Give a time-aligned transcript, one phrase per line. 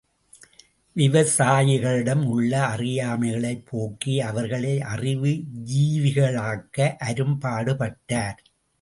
[0.95, 5.33] விவசாயிகளிடம் உள்ள அறியாமைகளைப் போக்கி அவர்களை அறிவு
[5.71, 6.95] ஜீவிகளாக்க
[7.05, 8.39] அரும்பாடுபட்டார்.